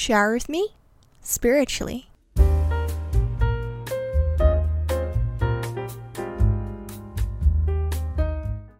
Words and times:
Share 0.00 0.32
with 0.32 0.48
me 0.48 0.68
spiritually. 1.20 2.08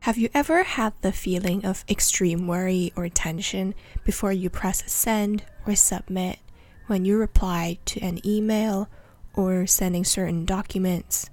Have 0.01 0.17
you 0.17 0.31
ever 0.33 0.63
had 0.63 0.95
the 1.03 1.13
feeling 1.13 1.67
of 1.67 1.85
extreme 1.91 2.47
worry 2.47 2.95
or 2.97 3.11
tension 3.11 3.75
before 4.03 4.33
you 4.33 4.49
press 4.49 4.83
send 4.91 5.43
or 5.67 5.77
submit 5.77 6.39
when 6.87 7.05
you 7.05 7.19
reply 7.19 7.77
to 7.85 8.01
an 8.01 8.27
email 8.27 8.89
or 9.35 9.67
sending 9.67 10.07
certain 10.07 10.47
documents? 10.47 11.29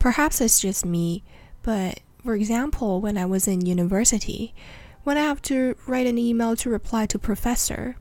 Perhaps 0.00 0.40
it's 0.40 0.58
just 0.58 0.84
me, 0.84 1.22
but 1.62 2.00
for 2.24 2.34
example, 2.34 3.00
when 3.00 3.16
I 3.16 3.26
was 3.26 3.46
in 3.46 3.64
university, 3.64 4.52
when 5.04 5.16
I 5.16 5.22
have 5.22 5.42
to 5.42 5.76
write 5.86 6.08
an 6.08 6.18
email 6.18 6.56
to 6.56 6.68
reply 6.68 7.06
to 7.06 7.20
professor, 7.20 7.94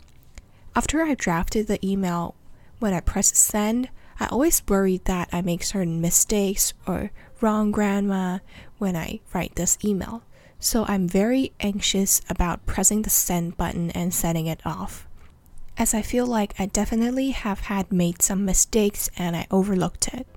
after 0.79 1.03
I 1.03 1.13
drafted 1.13 1.67
the 1.67 1.85
email, 1.85 2.35
when 2.79 2.93
I 2.93 3.01
press 3.01 3.37
send, 3.37 3.89
I 4.17 4.27
always 4.27 4.63
worry 4.65 5.01
that 5.03 5.27
I 5.29 5.41
make 5.41 5.61
certain 5.61 5.99
mistakes 5.99 6.73
or 6.87 7.11
wrong 7.41 7.69
grammar 7.69 8.39
when 8.77 8.95
I 8.95 9.19
write 9.33 9.55
this 9.55 9.77
email. 9.83 10.23
So 10.57 10.85
I'm 10.87 11.05
very 11.05 11.51
anxious 11.59 12.21
about 12.29 12.65
pressing 12.65 13.01
the 13.01 13.09
send 13.09 13.57
button 13.57 13.91
and 13.91 14.13
setting 14.13 14.47
it 14.47 14.61
off. 14.65 15.05
As 15.77 15.93
I 15.93 16.01
feel 16.01 16.25
like 16.25 16.57
I 16.57 16.67
definitely 16.67 17.31
have 17.31 17.59
had 17.67 17.91
made 17.91 18.21
some 18.21 18.45
mistakes 18.45 19.09
and 19.17 19.35
I 19.35 19.47
overlooked 19.51 20.07
it. 20.13 20.27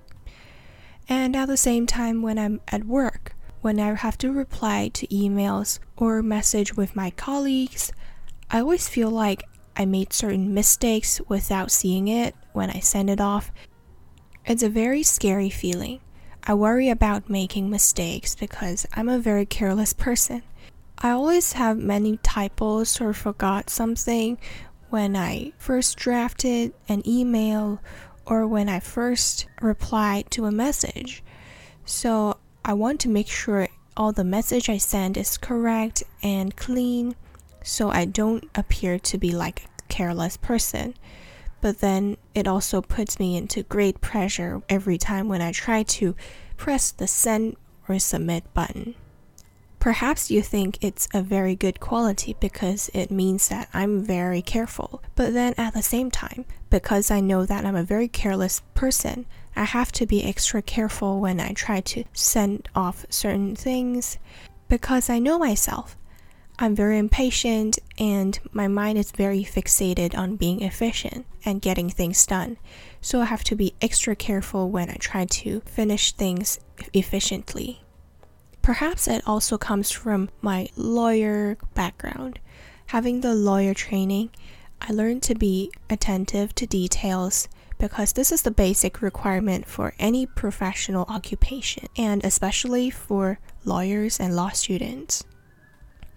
And 1.08 1.36
at 1.36 1.46
the 1.46 1.56
same 1.56 1.86
time, 1.86 2.20
when 2.20 2.36
I'm 2.36 2.60
at 2.66 2.82
work, 2.82 3.36
when 3.60 3.78
I 3.78 3.94
have 3.94 4.18
to 4.18 4.32
reply 4.32 4.90
to 4.94 5.06
emails 5.06 5.78
or 5.96 6.20
message 6.20 6.76
with 6.76 6.96
my 6.96 7.10
colleagues, 7.10 7.92
I 8.50 8.58
always 8.58 8.88
feel 8.88 9.08
like 9.08 9.44
I 9.76 9.84
made 9.84 10.12
certain 10.12 10.52
mistakes 10.52 11.20
without 11.28 11.70
seeing 11.70 12.08
it 12.08 12.34
when 12.52 12.70
I 12.70 12.80
send 12.80 13.10
it 13.10 13.20
off. 13.20 13.50
It's 14.44 14.62
a 14.62 14.68
very 14.68 15.02
scary 15.02 15.50
feeling. 15.50 16.00
I 16.44 16.54
worry 16.54 16.88
about 16.88 17.30
making 17.30 17.70
mistakes 17.70 18.34
because 18.34 18.86
I'm 18.94 19.08
a 19.08 19.18
very 19.18 19.46
careless 19.46 19.92
person. 19.92 20.42
I 20.98 21.10
always 21.10 21.54
have 21.54 21.78
many 21.78 22.18
typos 22.18 23.00
or 23.00 23.12
forgot 23.12 23.70
something 23.70 24.38
when 24.90 25.16
I 25.16 25.52
first 25.58 25.96
drafted 25.96 26.74
an 26.88 27.02
email 27.08 27.80
or 28.26 28.46
when 28.46 28.68
I 28.68 28.80
first 28.80 29.46
replied 29.60 30.30
to 30.32 30.44
a 30.46 30.52
message. 30.52 31.22
So 31.84 32.38
I 32.64 32.74
want 32.74 33.00
to 33.00 33.08
make 33.08 33.28
sure 33.28 33.68
all 33.96 34.12
the 34.12 34.24
message 34.24 34.68
I 34.68 34.78
send 34.78 35.16
is 35.16 35.36
correct 35.36 36.02
and 36.22 36.56
clean 36.56 37.14
so 37.64 37.90
I 37.90 38.04
don't 38.04 38.48
appear 38.54 38.98
to 38.98 39.18
be 39.18 39.32
like 39.32 39.64
a 39.64 39.82
careless 39.88 40.36
person. 40.36 40.94
But 41.60 41.78
then 41.78 42.16
it 42.34 42.48
also 42.48 42.82
puts 42.82 43.18
me 43.20 43.36
into 43.36 43.62
great 43.62 44.00
pressure 44.00 44.62
every 44.68 44.98
time 44.98 45.28
when 45.28 45.40
I 45.40 45.52
try 45.52 45.84
to 45.84 46.16
press 46.56 46.90
the 46.90 47.06
send 47.06 47.56
or 47.88 47.98
submit 47.98 48.52
button. 48.52 48.94
Perhaps 49.78 50.30
you 50.30 50.42
think 50.42 50.78
it's 50.80 51.08
a 51.12 51.22
very 51.22 51.56
good 51.56 51.80
quality 51.80 52.36
because 52.38 52.88
it 52.94 53.10
means 53.10 53.48
that 53.48 53.68
I'm 53.74 54.04
very 54.04 54.40
careful. 54.40 55.02
But 55.16 55.32
then 55.34 55.54
at 55.58 55.74
the 55.74 55.82
same 55.82 56.08
time, 56.08 56.44
because 56.70 57.10
I 57.10 57.18
know 57.18 57.44
that 57.46 57.64
I'm 57.64 57.74
a 57.74 57.82
very 57.82 58.06
careless 58.06 58.62
person, 58.74 59.26
I 59.56 59.64
have 59.64 59.90
to 59.92 60.06
be 60.06 60.24
extra 60.24 60.62
careful 60.62 61.20
when 61.20 61.40
I 61.40 61.52
try 61.52 61.80
to 61.80 62.04
send 62.12 62.68
off 62.76 63.04
certain 63.10 63.56
things 63.56 64.18
because 64.68 65.10
I 65.10 65.18
know 65.18 65.38
myself. 65.38 65.96
I'm 66.62 66.76
very 66.76 66.96
impatient 66.96 67.80
and 67.98 68.38
my 68.52 68.68
mind 68.68 68.96
is 68.96 69.10
very 69.10 69.42
fixated 69.42 70.16
on 70.16 70.36
being 70.36 70.62
efficient 70.62 71.26
and 71.44 71.60
getting 71.60 71.90
things 71.90 72.24
done. 72.24 72.56
So 73.00 73.20
I 73.20 73.24
have 73.24 73.42
to 73.44 73.56
be 73.56 73.74
extra 73.82 74.14
careful 74.14 74.70
when 74.70 74.88
I 74.88 74.94
try 74.94 75.24
to 75.24 75.58
finish 75.66 76.12
things 76.12 76.60
efficiently. 76.92 77.82
Perhaps 78.62 79.08
it 79.08 79.24
also 79.26 79.58
comes 79.58 79.90
from 79.90 80.30
my 80.40 80.68
lawyer 80.76 81.58
background. 81.74 82.38
Having 82.86 83.22
the 83.22 83.34
lawyer 83.34 83.74
training, 83.74 84.30
I 84.80 84.92
learned 84.92 85.24
to 85.24 85.34
be 85.34 85.72
attentive 85.90 86.54
to 86.54 86.64
details 86.64 87.48
because 87.78 88.12
this 88.12 88.30
is 88.30 88.42
the 88.42 88.52
basic 88.52 89.02
requirement 89.02 89.66
for 89.66 89.94
any 89.98 90.26
professional 90.26 91.06
occupation, 91.08 91.88
and 91.96 92.24
especially 92.24 92.88
for 92.88 93.40
lawyers 93.64 94.20
and 94.20 94.36
law 94.36 94.50
students. 94.50 95.24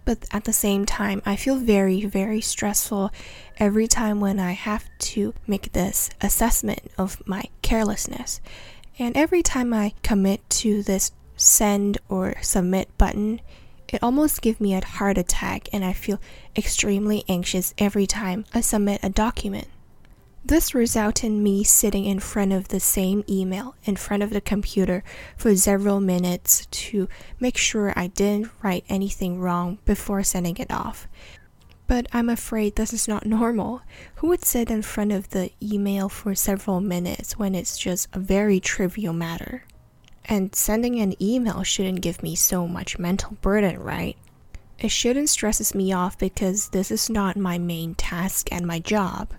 But 0.05 0.25
at 0.31 0.43
the 0.43 0.53
same 0.53 0.85
time, 0.85 1.21
I 1.25 1.35
feel 1.35 1.55
very, 1.57 2.05
very 2.05 2.39
stressful 2.39 3.11
every 3.57 3.87
time 3.87 4.19
when 4.19 4.39
I 4.39 4.51
have 4.51 4.87
to 4.99 5.33
make 5.47 5.73
this 5.73 6.09
assessment 6.21 6.91
of 6.97 7.21
my 7.27 7.45
carelessness. 7.63 8.39
And 8.99 9.17
every 9.17 9.41
time 9.41 9.73
I 9.73 9.93
commit 10.03 10.47
to 10.61 10.83
this 10.83 11.11
send 11.35 11.97
or 12.07 12.35
submit 12.41 12.95
button, 12.97 13.41
it 13.89 14.01
almost 14.01 14.41
gives 14.41 14.61
me 14.61 14.73
a 14.73 14.85
heart 14.85 15.17
attack 15.17 15.67
and 15.73 15.83
I 15.83 15.93
feel 15.93 16.19
extremely 16.55 17.23
anxious 17.27 17.73
every 17.77 18.07
time 18.07 18.45
I 18.53 18.61
submit 18.61 18.99
a 19.03 19.09
document. 19.09 19.67
This 20.47 20.75
resulted 20.75 21.23
in 21.23 21.41
me 21.41 21.63
sitting 21.63 22.05
in 22.05 22.19
front 22.19 22.53
of 22.53 22.67
the 22.67 22.79
same 22.79 23.23
email 23.27 23.73
in 23.83 23.95
front 23.95 24.21
of 24.21 24.29
the 24.29 24.39
computer 24.39 25.03
for 25.35 25.55
several 25.55 25.99
minutes 25.99 26.67
to 26.67 27.09
make 27.39 27.57
sure 27.57 27.93
I 27.95 28.05
didn't 28.05 28.51
write 28.61 28.85
anything 28.87 29.39
wrong 29.39 29.79
before 29.85 30.21
sending 30.21 30.57
it 30.57 30.69
off. 30.69 31.07
But 31.87 32.05
I'm 32.13 32.29
afraid 32.29 32.75
this 32.75 32.93
is 32.93 33.07
not 33.07 33.25
normal. 33.39 33.81
Who 34.17 34.27
would 34.27 34.45
sit 34.45 34.69
in 34.69 34.83
front 34.83 35.11
of 35.11 35.31
the 35.31 35.49
email 35.63 36.09
for 36.09 36.35
several 36.35 36.79
minutes 36.79 37.39
when 37.39 37.55
it's 37.55 37.79
just 37.79 38.07
a 38.13 38.19
very 38.19 38.59
trivial 38.59 39.13
matter? 39.13 39.63
And 40.25 40.53
sending 40.53 40.99
an 40.99 41.15
email 41.19 41.63
shouldn't 41.63 42.01
give 42.01 42.21
me 42.21 42.35
so 42.35 42.67
much 42.67 42.99
mental 42.99 43.35
burden, 43.41 43.79
right? 43.79 44.15
It 44.77 44.91
shouldn't 44.91 45.29
stresses 45.29 45.73
me 45.73 45.91
off 45.91 46.19
because 46.19 46.69
this 46.69 46.91
is 46.91 47.09
not 47.09 47.35
my 47.35 47.57
main 47.57 47.95
task 47.95 48.47
and 48.51 48.67
my 48.67 48.77
job. 48.77 49.33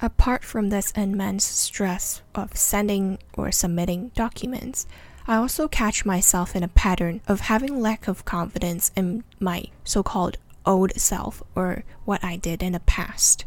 Apart 0.00 0.44
from 0.44 0.68
this 0.68 0.90
immense 0.92 1.44
stress 1.44 2.22
of 2.34 2.56
sending 2.56 3.18
or 3.36 3.52
submitting 3.52 4.10
documents, 4.14 4.86
I 5.26 5.36
also 5.36 5.68
catch 5.68 6.04
myself 6.04 6.54
in 6.54 6.62
a 6.62 6.68
pattern 6.68 7.20
of 7.26 7.40
having 7.40 7.80
lack 7.80 8.08
of 8.08 8.24
confidence 8.24 8.90
in 8.96 9.24
my 9.40 9.64
so-called 9.84 10.36
old 10.66 10.92
self 10.98 11.42
or 11.54 11.84
what 12.04 12.22
I 12.24 12.36
did 12.36 12.62
in 12.62 12.72
the 12.72 12.80
past. 12.80 13.44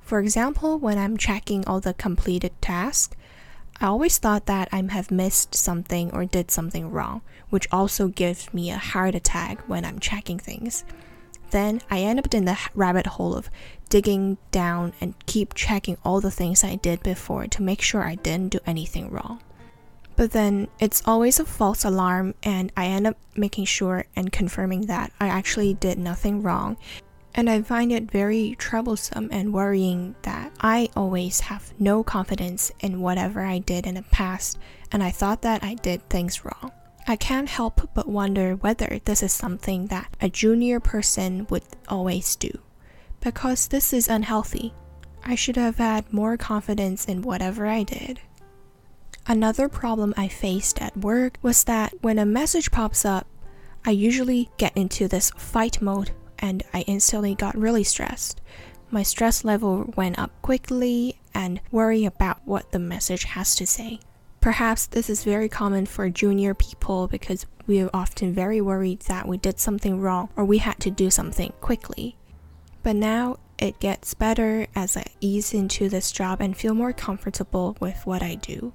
For 0.00 0.18
example, 0.18 0.78
when 0.78 0.98
I'm 0.98 1.16
checking 1.16 1.64
all 1.66 1.80
the 1.80 1.94
completed 1.94 2.52
tasks, 2.60 3.16
I 3.80 3.86
always 3.86 4.18
thought 4.18 4.46
that 4.46 4.68
I 4.72 4.82
have 4.90 5.10
missed 5.10 5.54
something 5.54 6.12
or 6.12 6.24
did 6.24 6.50
something 6.50 6.90
wrong, 6.90 7.22
which 7.50 7.68
also 7.72 8.08
gives 8.08 8.52
me 8.52 8.70
a 8.70 8.78
heart 8.78 9.14
attack 9.14 9.60
when 9.68 9.84
I'm 9.84 9.98
checking 9.98 10.38
things. 10.38 10.84
Then 11.52 11.80
I 11.90 12.00
end 12.00 12.18
up 12.18 12.34
in 12.34 12.44
the 12.44 12.58
rabbit 12.74 13.06
hole 13.06 13.34
of 13.34 13.48
digging 13.88 14.38
down 14.50 14.92
and 15.00 15.14
keep 15.26 15.54
checking 15.54 15.96
all 16.04 16.20
the 16.20 16.30
things 16.30 16.64
I 16.64 16.74
did 16.74 17.02
before 17.02 17.46
to 17.46 17.62
make 17.62 17.80
sure 17.80 18.02
I 18.02 18.16
didn't 18.16 18.52
do 18.52 18.60
anything 18.66 19.10
wrong. 19.10 19.40
But 20.16 20.32
then 20.32 20.68
it's 20.78 21.02
always 21.06 21.40
a 21.40 21.44
false 21.44 21.84
alarm, 21.84 22.34
and 22.42 22.70
I 22.76 22.86
end 22.86 23.06
up 23.06 23.16
making 23.34 23.64
sure 23.64 24.04
and 24.14 24.30
confirming 24.30 24.86
that 24.86 25.12
I 25.20 25.28
actually 25.28 25.74
did 25.74 25.98
nothing 25.98 26.42
wrong 26.42 26.76
and 27.34 27.48
I 27.48 27.62
find 27.62 27.92
it 27.92 28.10
very 28.10 28.54
troublesome 28.58 29.28
and 29.32 29.52
worrying 29.52 30.14
that 30.22 30.52
I 30.60 30.90
always 30.94 31.40
have 31.40 31.72
no 31.78 32.02
confidence 32.02 32.70
in 32.80 33.00
whatever 33.00 33.40
I 33.40 33.58
did 33.58 33.86
in 33.86 33.94
the 33.94 34.02
past, 34.02 34.58
and 34.90 35.02
I 35.02 35.10
thought 35.10 35.42
that 35.42 35.64
I 35.64 35.74
did 35.74 36.08
things 36.08 36.44
wrong. 36.44 36.72
I 37.06 37.16
can't 37.16 37.48
help 37.48 37.90
but 37.94 38.08
wonder 38.08 38.54
whether 38.54 39.00
this 39.04 39.22
is 39.22 39.32
something 39.32 39.86
that 39.86 40.16
a 40.20 40.28
junior 40.28 40.80
person 40.80 41.46
would 41.50 41.64
always 41.88 42.36
do, 42.36 42.50
because 43.20 43.68
this 43.68 43.92
is 43.92 44.08
unhealthy. 44.08 44.72
I 45.24 45.34
should 45.34 45.56
have 45.56 45.78
had 45.78 46.12
more 46.12 46.36
confidence 46.36 47.06
in 47.06 47.22
whatever 47.22 47.66
I 47.66 47.82
did. 47.82 48.20
Another 49.26 49.68
problem 49.68 50.14
I 50.16 50.28
faced 50.28 50.80
at 50.80 50.96
work 50.96 51.38
was 51.42 51.64
that 51.64 51.92
when 52.02 52.18
a 52.18 52.26
message 52.26 52.70
pops 52.70 53.04
up, 53.04 53.26
I 53.84 53.90
usually 53.90 54.50
get 54.56 54.76
into 54.76 55.08
this 55.08 55.30
fight 55.36 55.82
mode 55.82 56.12
and 56.38 56.62
I 56.72 56.82
instantly 56.82 57.34
got 57.34 57.56
really 57.56 57.84
stressed. 57.84 58.40
My 58.90 59.02
stress 59.02 59.44
level 59.44 59.92
went 59.96 60.18
up 60.18 60.30
quickly 60.42 61.20
and 61.34 61.60
worry 61.70 62.04
about 62.04 62.40
what 62.44 62.72
the 62.72 62.78
message 62.78 63.24
has 63.24 63.54
to 63.56 63.66
say. 63.66 64.00
Perhaps 64.42 64.86
this 64.86 65.08
is 65.08 65.22
very 65.22 65.48
common 65.48 65.86
for 65.86 66.10
junior 66.10 66.52
people 66.52 67.06
because 67.06 67.46
we 67.68 67.80
are 67.80 67.90
often 67.94 68.34
very 68.34 68.60
worried 68.60 68.98
that 69.02 69.28
we 69.28 69.38
did 69.38 69.60
something 69.60 70.00
wrong 70.00 70.30
or 70.34 70.44
we 70.44 70.58
had 70.58 70.80
to 70.80 70.90
do 70.90 71.12
something 71.12 71.52
quickly. 71.60 72.16
But 72.82 72.96
now 72.96 73.38
it 73.56 73.78
gets 73.78 74.14
better 74.14 74.66
as 74.74 74.96
I 74.96 75.04
ease 75.20 75.54
into 75.54 75.88
this 75.88 76.10
job 76.10 76.40
and 76.40 76.56
feel 76.56 76.74
more 76.74 76.92
comfortable 76.92 77.76
with 77.78 78.04
what 78.04 78.20
I 78.20 78.34
do. 78.34 78.72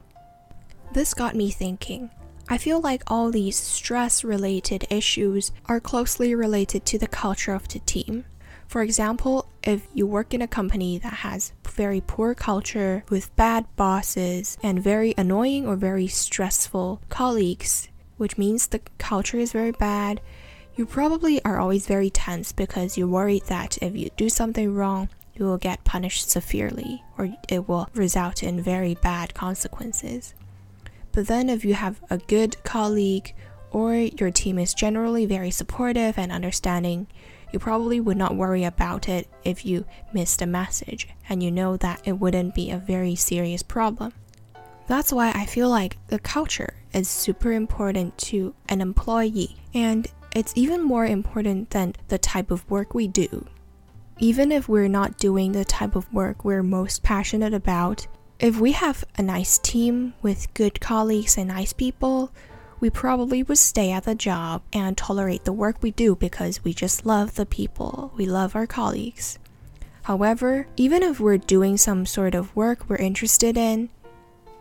This 0.93 1.13
got 1.13 1.35
me 1.35 1.51
thinking 1.51 2.11
I 2.47 2.57
feel 2.57 2.79
like 2.79 3.03
all 3.07 3.29
these 3.29 3.57
stress 3.57 4.23
related 4.23 4.87
issues 4.89 5.51
are 5.65 5.81
closely 5.81 6.33
related 6.33 6.85
to 6.85 6.97
the 6.97 7.07
culture 7.07 7.53
of 7.53 7.67
the 7.67 7.79
team. 7.79 8.23
For 8.67 8.81
example, 8.81 9.47
if 9.63 9.87
you 9.93 10.05
work 10.05 10.33
in 10.33 10.41
a 10.41 10.47
company 10.47 10.97
that 10.99 11.13
has 11.13 11.53
very 11.63 12.01
poor 12.01 12.35
culture 12.35 13.03
with 13.09 13.35
bad 13.35 13.65
bosses 13.75 14.57
and 14.61 14.83
very 14.83 15.13
annoying 15.17 15.65
or 15.65 15.75
very 15.75 16.07
stressful 16.07 17.01
colleagues, 17.07 17.87
which 18.17 18.37
means 18.37 18.67
the 18.67 18.81
culture 18.97 19.37
is 19.37 19.53
very 19.53 19.71
bad, 19.71 20.19
you 20.75 20.85
probably 20.85 21.43
are 21.43 21.59
always 21.59 21.87
very 21.87 22.09
tense 22.09 22.51
because 22.51 22.97
you're 22.97 23.07
worried 23.07 23.43
that 23.45 23.77
if 23.81 23.95
you 23.95 24.09
do 24.17 24.29
something 24.29 24.73
wrong, 24.73 25.09
you 25.33 25.45
will 25.45 25.57
get 25.57 25.83
punished 25.83 26.29
severely 26.29 27.03
or 27.17 27.29
it 27.47 27.69
will 27.69 27.89
result 27.93 28.43
in 28.43 28.61
very 28.61 28.95
bad 28.95 29.33
consequences. 29.33 30.33
But 31.13 31.27
then, 31.27 31.49
if 31.49 31.65
you 31.65 31.73
have 31.73 31.99
a 32.09 32.17
good 32.17 32.63
colleague 32.63 33.33
or 33.71 33.95
your 33.95 34.29
team 34.29 34.59
is 34.59 34.73
generally 34.73 35.25
very 35.25 35.51
supportive 35.51 36.17
and 36.17 36.31
understanding, 36.31 37.07
you 37.57 37.59
probably 37.59 37.99
would 37.99 38.17
not 38.17 38.35
worry 38.35 38.65
about 38.65 39.09
it 39.09 39.27
if 39.43 39.65
you 39.65 39.83
missed 40.13 40.43
a 40.43 40.45
message 40.45 41.07
and 41.27 41.41
you 41.41 41.49
know 41.49 41.75
that 41.75 41.99
it 42.05 42.11
wouldn't 42.11 42.53
be 42.53 42.69
a 42.69 42.77
very 42.77 43.15
serious 43.15 43.63
problem. 43.63 44.13
That's 44.85 45.11
why 45.11 45.31
I 45.31 45.47
feel 45.47 45.67
like 45.67 45.97
the 46.05 46.19
culture 46.19 46.75
is 46.93 47.09
super 47.09 47.51
important 47.51 48.15
to 48.29 48.53
an 48.69 48.79
employee 48.79 49.57
and 49.73 50.07
it's 50.35 50.53
even 50.55 50.83
more 50.83 51.07
important 51.07 51.71
than 51.71 51.95
the 52.09 52.19
type 52.19 52.51
of 52.51 52.69
work 52.69 52.93
we 52.93 53.07
do. 53.07 53.47
Even 54.19 54.51
if 54.51 54.69
we're 54.69 54.87
not 54.87 55.17
doing 55.17 55.51
the 55.51 55.65
type 55.65 55.95
of 55.95 56.13
work 56.13 56.45
we're 56.45 56.61
most 56.61 57.01
passionate 57.01 57.55
about, 57.55 58.05
if 58.37 58.59
we 58.59 58.73
have 58.73 59.03
a 59.17 59.23
nice 59.23 59.57
team 59.57 60.13
with 60.21 60.53
good 60.53 60.79
colleagues 60.79 61.39
and 61.39 61.47
nice 61.47 61.73
people, 61.73 62.31
we 62.79 62.89
probably 62.89 63.43
would 63.43 63.57
stay 63.57 63.91
at 63.91 64.03
the 64.03 64.15
job 64.15 64.61
and 64.71 64.97
tolerate 64.97 65.45
the 65.45 65.53
work 65.53 65.77
we 65.81 65.91
do 65.91 66.15
because 66.15 66.63
we 66.63 66.73
just 66.73 67.05
love 67.05 67.35
the 67.35 67.45
people, 67.45 68.11
we 68.15 68.25
love 68.25 68.55
our 68.55 68.67
colleagues. 68.67 69.39
However, 70.03 70.67
even 70.77 71.03
if 71.03 71.19
we're 71.19 71.37
doing 71.37 71.75
some 71.77 72.05
sort 72.05 72.33
of 72.33 72.55
work 72.55 72.89
we're 72.89 72.95
interested 72.97 73.57
in, 73.57 73.89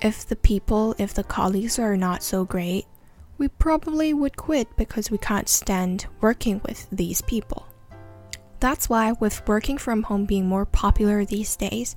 if 0.00 0.26
the 0.26 0.36
people, 0.36 0.94
if 0.98 1.14
the 1.14 1.24
colleagues 1.24 1.78
are 1.78 1.96
not 1.96 2.22
so 2.22 2.44
great, 2.44 2.86
we 3.38 3.48
probably 3.48 4.12
would 4.12 4.36
quit 4.36 4.76
because 4.76 5.10
we 5.10 5.18
can't 5.18 5.48
stand 5.48 6.06
working 6.20 6.60
with 6.66 6.88
these 6.90 7.22
people. 7.22 7.66
That's 8.60 8.88
why, 8.88 9.12
with 9.12 9.46
working 9.46 9.76
from 9.76 10.04
home 10.04 10.24
being 10.24 10.46
more 10.46 10.64
popular 10.64 11.24
these 11.24 11.54
days, 11.56 11.94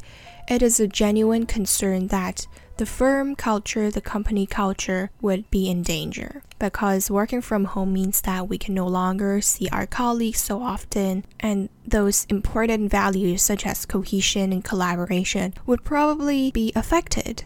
it 0.49 0.61
is 0.61 0.79
a 0.79 0.87
genuine 0.87 1.45
concern 1.45 2.07
that 2.07 2.45
the 2.79 2.85
firm 2.85 3.35
culture, 3.35 3.91
the 3.91 3.99
company 3.99 4.45
culture 4.45 5.11
would 5.19 5.51
be 5.51 5.69
in 5.69 5.83
danger 5.83 6.41
because 6.59 7.11
working 7.11 7.41
from 7.41 7.65
home 7.65 7.91
means 7.91 8.21
that 8.21 8.47
we 8.47 8.57
can 8.57 8.73
no 8.73 8.87
longer 8.87 9.41
see 9.41 9.67
our 9.67 9.85
colleagues 9.85 10.39
so 10.39 10.61
often, 10.61 11.25
and 11.41 11.67
those 11.85 12.25
important 12.29 12.89
values 12.89 13.41
such 13.41 13.65
as 13.65 13.85
cohesion 13.85 14.53
and 14.53 14.63
collaboration 14.63 15.53
would 15.65 15.83
probably 15.83 16.51
be 16.51 16.71
affected. 16.73 17.43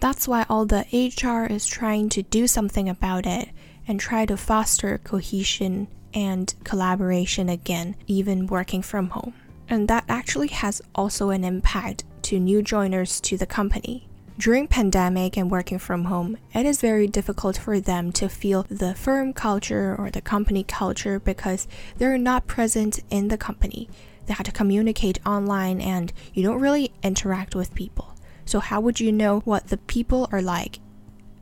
That's 0.00 0.26
why 0.26 0.44
all 0.50 0.66
the 0.66 0.84
HR 0.92 1.46
is 1.46 1.64
trying 1.64 2.08
to 2.08 2.22
do 2.24 2.48
something 2.48 2.88
about 2.88 3.26
it 3.26 3.50
and 3.86 4.00
try 4.00 4.26
to 4.26 4.36
foster 4.36 4.98
cohesion 4.98 5.86
and 6.12 6.52
collaboration 6.64 7.48
again, 7.48 7.94
even 8.08 8.48
working 8.48 8.82
from 8.82 9.10
home. 9.10 9.34
And 9.68 9.86
that 9.86 10.06
actually 10.08 10.48
has 10.48 10.82
also 10.92 11.30
an 11.30 11.44
impact 11.44 12.02
to 12.22 12.40
new 12.40 12.62
joiners 12.62 13.20
to 13.20 13.36
the 13.36 13.46
company. 13.46 14.08
During 14.40 14.68
pandemic 14.68 15.36
and 15.36 15.50
working 15.50 15.78
from 15.78 16.04
home, 16.04 16.38
it 16.54 16.64
is 16.64 16.80
very 16.80 17.06
difficult 17.06 17.58
for 17.58 17.78
them 17.78 18.10
to 18.12 18.26
feel 18.26 18.62
the 18.70 18.94
firm 18.94 19.34
culture 19.34 19.94
or 19.98 20.10
the 20.10 20.22
company 20.22 20.64
culture 20.64 21.20
because 21.20 21.68
they're 21.98 22.16
not 22.16 22.46
present 22.46 23.00
in 23.10 23.28
the 23.28 23.36
company. 23.36 23.90
They 24.24 24.32
have 24.32 24.46
to 24.46 24.50
communicate 24.50 25.18
online 25.26 25.82
and 25.82 26.10
you 26.32 26.42
don't 26.42 26.58
really 26.58 26.90
interact 27.02 27.54
with 27.54 27.74
people. 27.74 28.14
So 28.46 28.60
how 28.60 28.80
would 28.80 28.98
you 28.98 29.12
know 29.12 29.40
what 29.40 29.66
the 29.66 29.76
people 29.76 30.26
are 30.32 30.40
like? 30.40 30.78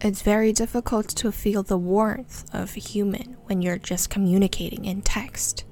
It's 0.01 0.23
very 0.23 0.53
difficult 0.53 1.07
to 1.19 1.31
feel 1.31 1.63
the 1.63 1.79
warmth 1.79 2.53
of 2.53 2.77
a 2.77 2.81
human 2.81 3.37
when 3.45 3.63
you're 3.63 3.79
just 3.79 4.11
communicating 4.11 4.85
in 4.85 5.03
text. 5.03 5.65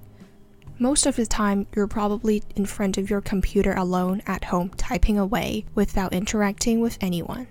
Most 0.79 1.07
of 1.07 1.17
the 1.17 1.25
time, 1.25 1.67
you're 1.75 1.87
probably 1.87 2.43
in 2.55 2.67
front 2.67 2.99
of 2.99 3.09
your 3.09 3.23
computer 3.23 3.73
alone 3.73 4.21
at 4.27 4.45
home 4.45 4.71
typing 4.77 5.17
away 5.17 5.65
without 5.75 6.13
interacting 6.13 6.81
with 6.81 6.99
anyone. 7.01 7.47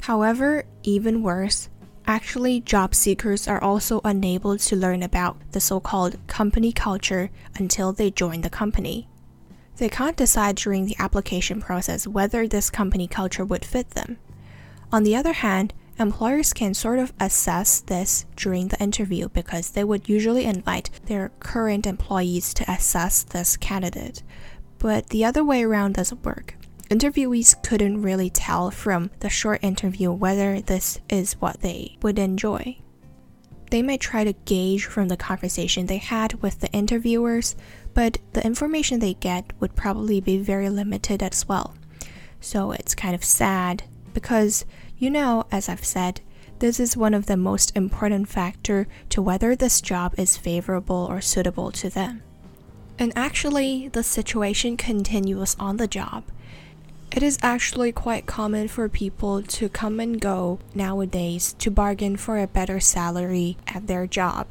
However, 0.00 0.64
even 0.82 1.22
worse, 1.22 1.68
actually, 2.06 2.60
job 2.60 2.94
seekers 2.94 3.46
are 3.46 3.62
also 3.62 4.00
unable 4.02 4.56
to 4.56 4.76
learn 4.76 5.02
about 5.02 5.36
the 5.52 5.60
so 5.60 5.78
called 5.78 6.16
company 6.26 6.72
culture 6.72 7.30
until 7.54 7.92
they 7.92 8.10
join 8.10 8.40
the 8.40 8.48
company. 8.48 9.08
They 9.76 9.90
can't 9.90 10.16
decide 10.16 10.56
during 10.56 10.86
the 10.86 10.96
application 10.98 11.60
process 11.60 12.06
whether 12.06 12.48
this 12.48 12.70
company 12.70 13.06
culture 13.06 13.44
would 13.44 13.64
fit 13.64 13.90
them. 13.90 14.16
On 14.90 15.02
the 15.02 15.16
other 15.16 15.34
hand, 15.34 15.74
employers 16.00 16.52
can 16.52 16.74
sort 16.74 16.98
of 16.98 17.12
assess 17.20 17.80
this 17.80 18.24
during 18.34 18.68
the 18.68 18.80
interview 18.80 19.28
because 19.28 19.70
they 19.70 19.84
would 19.84 20.08
usually 20.08 20.46
invite 20.46 20.90
their 21.04 21.30
current 21.40 21.86
employees 21.86 22.54
to 22.54 22.70
assess 22.70 23.22
this 23.22 23.56
candidate. 23.56 24.22
But 24.78 25.10
the 25.10 25.24
other 25.24 25.44
way 25.44 25.62
around 25.62 25.94
doesn't 25.94 26.24
work. 26.24 26.56
Interviewees 26.88 27.62
couldn't 27.62 28.02
really 28.02 28.30
tell 28.30 28.70
from 28.70 29.10
the 29.20 29.28
short 29.28 29.62
interview 29.62 30.10
whether 30.10 30.60
this 30.60 30.98
is 31.08 31.34
what 31.34 31.60
they 31.60 31.96
would 32.02 32.18
enjoy. 32.18 32.78
They 33.70 33.82
may 33.82 33.98
try 33.98 34.24
to 34.24 34.32
gauge 34.32 34.86
from 34.86 35.06
the 35.06 35.16
conversation 35.16 35.86
they 35.86 35.98
had 35.98 36.42
with 36.42 36.58
the 36.58 36.72
interviewers, 36.72 37.54
but 37.94 38.18
the 38.32 38.44
information 38.44 38.98
they 38.98 39.14
get 39.14 39.52
would 39.60 39.76
probably 39.76 40.20
be 40.20 40.38
very 40.38 40.68
limited 40.68 41.22
as 41.22 41.46
well. 41.46 41.76
So 42.40 42.72
it's 42.72 42.96
kind 42.96 43.14
of 43.14 43.22
sad 43.22 43.84
because 44.12 44.64
you 45.00 45.10
know, 45.10 45.46
as 45.50 45.68
I've 45.68 45.84
said, 45.84 46.20
this 46.58 46.78
is 46.78 46.94
one 46.94 47.14
of 47.14 47.24
the 47.24 47.38
most 47.38 47.74
important 47.74 48.28
factor 48.28 48.86
to 49.08 49.22
whether 49.22 49.56
this 49.56 49.80
job 49.80 50.14
is 50.18 50.36
favorable 50.36 51.06
or 51.08 51.22
suitable 51.22 51.72
to 51.72 51.88
them. 51.88 52.22
And 52.98 53.10
actually, 53.16 53.88
the 53.88 54.02
situation 54.02 54.76
continues 54.76 55.56
on 55.58 55.78
the 55.78 55.88
job. 55.88 56.24
It 57.10 57.22
is 57.22 57.38
actually 57.42 57.92
quite 57.92 58.26
common 58.26 58.68
for 58.68 58.90
people 58.90 59.42
to 59.42 59.70
come 59.70 60.00
and 60.00 60.20
go 60.20 60.58
nowadays 60.74 61.54
to 61.60 61.70
bargain 61.70 62.18
for 62.18 62.38
a 62.38 62.46
better 62.46 62.78
salary 62.78 63.56
at 63.66 63.86
their 63.86 64.06
job. 64.06 64.48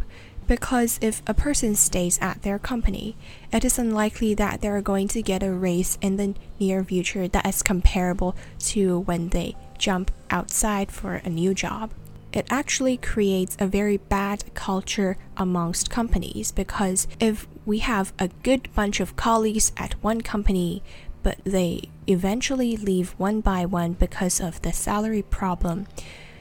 Because 0.47 0.97
if 0.99 1.21
a 1.27 1.35
person 1.35 1.75
stays 1.75 2.17
at 2.23 2.41
their 2.41 2.57
company, 2.57 3.15
it 3.53 3.63
is 3.63 3.77
unlikely 3.77 4.33
that 4.33 4.61
they're 4.61 4.81
going 4.81 5.07
to 5.09 5.21
get 5.21 5.43
a 5.43 5.51
raise 5.51 5.99
in 6.01 6.17
the 6.17 6.33
near 6.59 6.83
future 6.83 7.27
that 7.27 7.45
is 7.45 7.61
comparable 7.61 8.35
to 8.57 9.01
when 9.01 9.29
they 9.29 9.55
jump 9.79 10.11
outside 10.29 10.91
for 10.91 11.15
a 11.15 11.29
new 11.29 11.53
job. 11.53 11.91
It 12.31 12.45
actually 12.51 12.97
creates 12.97 13.57
a 13.59 13.65
very 13.65 13.97
bad 13.97 14.53
culture 14.53 15.17
amongst 15.35 15.89
companies 15.89 16.51
because 16.51 17.07
if 17.19 17.47
we 17.65 17.79
have 17.79 18.13
a 18.19 18.27
good 18.43 18.69
bunch 18.75 18.99
of 18.99 19.15
colleagues 19.15 19.71
at 19.77 19.93
one 20.03 20.21
company, 20.21 20.83
but 21.23 21.39
they 21.43 21.89
eventually 22.05 22.77
leave 22.77 23.15
one 23.17 23.41
by 23.41 23.65
one 23.65 23.93
because 23.93 24.39
of 24.39 24.61
the 24.61 24.71
salary 24.71 25.23
problem, 25.23 25.87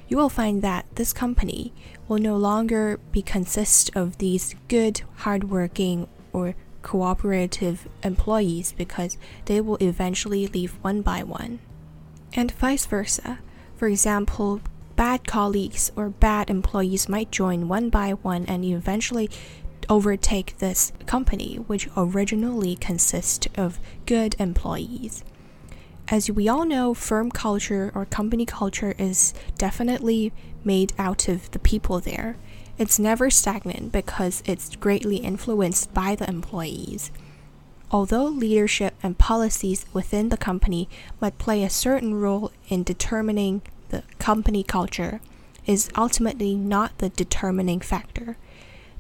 you 0.09 0.18
will 0.18 0.28
find 0.28 0.61
that 0.61 0.85
this 0.97 1.12
company 1.12 1.73
will 2.07 2.18
no 2.18 2.37
longer 2.37 2.99
be 3.12 3.23
consist 3.23 3.95
of 3.97 4.18
these 4.18 4.54
good, 4.68 5.02
hardworking, 5.16 6.07
or 6.33 6.54
cooperative 6.83 7.88
employees 8.02 8.73
because 8.73 9.18
they 9.47 9.61
will 9.61 9.76
eventually 9.80 10.47
leave 10.47 10.73
one 10.83 11.02
by 11.02 11.23
one 11.23 11.59
and 12.33 12.53
vice 12.53 12.87
versa. 12.87 13.39
For 13.77 13.89
example, 13.89 14.61
bad 14.97 15.27
colleagues 15.27 15.93
or 15.97 16.11
bad 16.11 16.51
employees 16.51 17.09
might 17.09 17.31
join 17.31 17.69
one 17.69 17.89
by 17.91 18.13
one 18.13 18.45
and 18.47 18.65
eventually 18.65 19.31
overtake 19.89 20.59
this 20.59 20.93
company, 21.07 21.57
which 21.67 21.89
originally 21.97 22.77
consists 22.77 23.47
of 23.57 23.79
good 24.07 24.35
employees. 24.39 25.25
As 26.09 26.31
we 26.31 26.49
all 26.49 26.65
know, 26.65 26.95
firm 26.95 27.31
culture 27.31 27.93
or 27.95 28.07
company 28.07 28.47
culture 28.47 28.95
is 28.99 29.35
definitely 29.57 30.33
made 30.65 30.93
out 30.99 31.29
of 31.29 31.51
the 31.51 31.59
people 31.59 32.01
there. 32.01 32.37
It's 32.79 32.99
never 32.99 33.29
stagnant 33.29 33.93
because 33.93 34.43
it's 34.47 34.75
greatly 34.77 35.17
influenced 35.17 35.93
by 35.93 36.15
the 36.15 36.29
employees. 36.29 37.11
Although 37.90 38.26
leadership 38.26 38.95
and 39.02 39.16
policies 39.16 39.87
within 39.92 40.28
the 40.28 40.37
company 40.37 40.88
might 41.21 41.38
play 41.38 41.64
a 41.64 41.71
certain 41.71 42.14
role 42.14 42.52
in 42.68 42.83
determining 42.83 43.62
the 43.88 44.02
company 44.18 44.62
culture, 44.62 45.21
is 45.66 45.90
ultimately 45.97 46.54
not 46.54 46.97
the 46.99 47.11
determining 47.11 47.80
factor. 47.80 48.37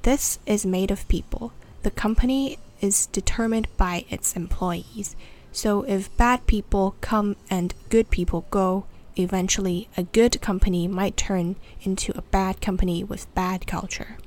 This 0.02 0.38
is 0.46 0.64
made 0.64 0.90
of 0.90 1.08
people. 1.08 1.52
The 1.82 1.90
company 1.90 2.58
is 2.80 3.06
determined 3.06 3.68
by 3.76 4.04
its 4.08 4.36
employees. 4.36 5.16
So 5.52 5.82
if 5.82 6.14
bad 6.16 6.46
people 6.46 6.94
come 7.00 7.36
and 7.50 7.74
good 7.88 8.10
people 8.10 8.46
go, 8.50 8.84
eventually 9.16 9.88
a 9.96 10.02
good 10.02 10.40
company 10.40 10.86
might 10.86 11.16
turn 11.16 11.56
into 11.82 12.16
a 12.16 12.22
bad 12.22 12.60
company 12.60 13.02
with 13.02 13.32
bad 13.34 13.66
culture. 13.66 14.18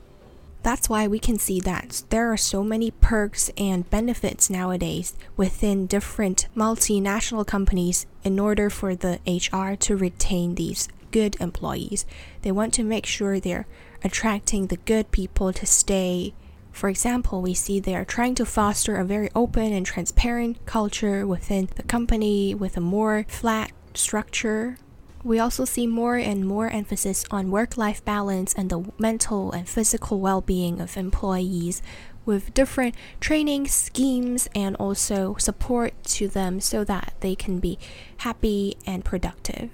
That's 0.64 0.88
why 0.88 1.08
we 1.08 1.18
can 1.18 1.40
see 1.40 1.60
that 1.62 2.04
there 2.10 2.32
are 2.32 2.38
so 2.38 2.64
many 2.64 2.92
perks 2.92 3.50
and 3.58 3.90
benefits 3.90 4.50
nowadays 4.50 5.16
within 5.36 5.88
different 5.88 6.48
multinational 6.56 7.46
companies 7.46 8.06
in 8.24 8.40
order 8.40 8.70
for 8.70 8.96
the 8.96 9.20
HR 9.26 9.76
to 9.78 9.98
retain 9.98 10.56
these 10.56 10.88
good 11.10 11.36
employees. 11.40 12.06
They 12.44 12.52
want 12.52 12.74
to 12.76 12.84
make 12.84 13.06
sure 13.06 13.40
they're 13.40 13.68
attracting 14.04 14.68
the 14.68 14.78
good 14.78 15.12
people 15.12 15.52
to 15.52 15.66
stay. 15.66 16.34
For 16.72 16.90
example, 16.90 17.42
we 17.42 17.54
see 17.54 17.80
they 17.80 17.96
are 17.96 18.06
trying 18.06 18.36
to 18.36 18.46
foster 18.46 18.96
a 18.98 19.06
very 19.06 19.30
open 19.36 19.74
and 19.74 19.86
transparent 19.86 20.66
culture 20.66 21.26
within 21.28 21.70
the 21.76 21.84
company 21.84 22.54
with 22.56 22.78
a 22.78 22.82
more 22.82 23.26
flat 23.28 23.72
structure 23.94 24.78
we 25.24 25.40
also 25.40 25.66
see 25.66 25.88
more 25.88 26.16
and 26.16 26.46
more 26.46 26.70
emphasis 26.70 27.26
on 27.32 27.52
work 27.52 27.78
life 27.78 28.04
balance 28.04 28.54
and 28.54 28.70
the 28.70 28.92
mental 28.98 29.52
and 29.52 29.68
physical 29.68 30.20
well 30.20 30.42
being 30.42 30.80
of 30.82 30.98
employees 30.98 31.82
with 32.26 32.54
different 32.54 32.96
training 33.20 33.68
schemes 33.68 34.48
and 34.54 34.76
also 34.76 35.36
support 35.38 35.94
to 36.04 36.28
them 36.28 36.60
so 36.60 36.84
that 36.84 37.14
they 37.20 37.36
can 37.36 37.60
be 37.60 37.78
happy 38.18 38.78
and 38.86 39.04
productive. 39.04 39.70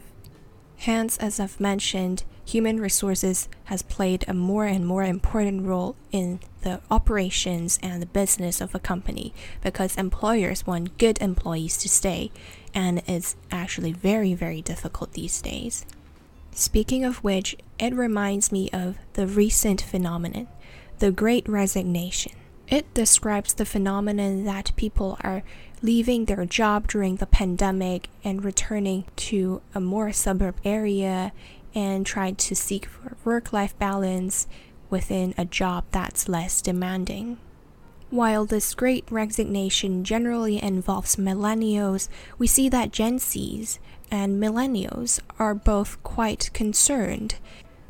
Hence, 0.78 1.18
as 1.18 1.40
I've 1.40 1.60
mentioned, 1.60 2.24
human 2.48 2.80
resources 2.80 3.50
has 3.66 3.82
played 3.82 4.24
a 4.28 4.34
more 4.34 4.66
and 4.66 4.88
more 4.88 5.04
important 5.04 5.66
role 5.66 5.96
in 6.12 6.40
the 6.62 6.80
operations 6.90 7.78
and 7.84 8.02
the 8.02 8.06
business 8.06 8.62
of 8.62 8.74
a 8.74 8.80
company 8.80 9.34
because 9.62 9.98
employers 9.98 10.66
want 10.66 10.98
good 10.98 11.22
employees 11.22 11.78
to 11.78 11.90
stay 11.90 12.32
and 12.74 13.04
it's 13.06 13.36
actually 13.52 13.92
very, 13.92 14.34
very 14.34 14.62
difficult 14.62 15.12
these 15.14 15.42
days. 15.42 15.86
Speaking 16.52 17.04
of 17.04 17.18
which, 17.18 17.58
it 17.80 17.94
reminds 17.94 18.52
me 18.52 18.70
of 18.72 18.98
the 19.14 19.28
recent 19.28 19.82
phenomenon, 19.82 20.48
the 21.00 21.12
Great 21.12 21.48
Resignation. 21.50 22.32
It 22.70 22.94
describes 22.94 23.54
the 23.54 23.66
phenomenon 23.66 24.46
that 24.46 24.76
people 24.76 25.18
are 25.22 25.44
leaving 25.82 26.26
their 26.26 26.46
job 26.46 26.88
during 26.88 27.18
the 27.18 27.26
pandemic 27.26 28.10
and 28.24 28.44
returning 28.44 29.06
to 29.16 29.62
a 29.76 29.80
more 29.80 30.12
suburb 30.12 30.56
area 30.66 31.32
and 31.78 32.08
trying 32.08 32.36
to 32.36 32.56
seek 32.56 32.88
for 32.88 33.16
work 33.24 33.54
life 33.54 33.78
balance 33.78 34.48
within 34.90 35.36
a 35.38 35.46
job 35.46 35.84
that's 35.92 36.28
less 36.28 36.60
demanding. 36.60 37.38
While 38.10 38.46
this 38.46 38.74
great 38.74 39.06
resignation 39.12 40.04
generally 40.04 40.62
involves 40.62 41.18
millennials, 41.18 42.10
we 42.40 42.48
see 42.48 42.68
that 42.70 42.92
Gen 42.92 43.20
Zs 43.20 43.78
and 44.10 44.42
millennials 44.42 45.20
are 45.38 45.54
both 45.54 46.02
quite 46.02 46.50
concerned. 46.52 47.36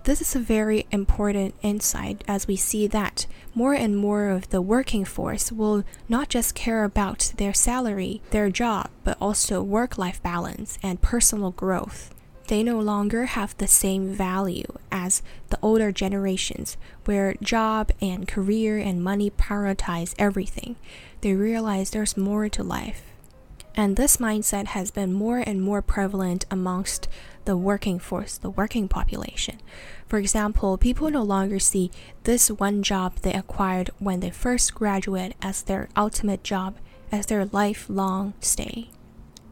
This 0.03 0.19
is 0.19 0.35
a 0.35 0.39
very 0.39 0.85
important 0.91 1.55
insight 1.61 2.25
as 2.27 2.45
we 2.45 2.57
see 2.57 2.87
that 2.87 3.25
more 3.55 3.73
and 3.73 3.95
more 3.95 4.27
of 4.27 4.49
the 4.49 4.61
working 4.61 5.05
force 5.05 5.49
will 5.49 5.85
not 6.09 6.27
just 6.27 6.55
care 6.55 6.83
about 6.83 7.31
their 7.37 7.53
salary, 7.53 8.21
their 8.31 8.49
job, 8.49 8.89
but 9.05 9.17
also 9.21 9.63
work 9.63 9.97
life 9.97 10.21
balance 10.21 10.77
and 10.83 11.01
personal 11.01 11.51
growth 11.51 12.13
they 12.47 12.63
no 12.63 12.79
longer 12.79 13.25
have 13.25 13.57
the 13.57 13.67
same 13.67 14.13
value 14.13 14.65
as 14.91 15.21
the 15.49 15.59
older 15.61 15.91
generations, 15.91 16.77
where 17.05 17.35
job 17.41 17.91
and 18.01 18.27
career 18.27 18.77
and 18.77 19.03
money 19.03 19.29
prioritize 19.29 20.15
everything. 20.17 20.77
They 21.21 21.33
realize 21.33 21.89
there's 21.89 22.17
more 22.17 22.49
to 22.49 22.63
life. 22.63 23.03
And 23.75 23.95
this 23.95 24.17
mindset 24.17 24.67
has 24.67 24.89
been 24.89 25.13
more 25.13 25.37
and 25.37 25.61
more 25.61 25.81
prevalent 25.81 26.45
amongst 26.49 27.07
the 27.45 27.55
working 27.55 27.99
force, 27.99 28.37
the 28.37 28.49
working 28.49 28.87
population. 28.87 29.59
For 30.07 30.17
example, 30.17 30.77
people 30.77 31.11
no 31.11 31.21
longer 31.21 31.59
see 31.59 31.91
this 32.23 32.49
one 32.49 32.81
job 32.81 33.17
they 33.17 33.33
acquired 33.33 33.91
when 33.99 34.19
they 34.19 34.31
first 34.31 34.73
graduate 34.73 35.35
as 35.41 35.61
their 35.61 35.89
ultimate 35.95 36.43
job, 36.43 36.77
as 37.11 37.27
their 37.27 37.45
lifelong 37.45 38.33
stay 38.39 38.89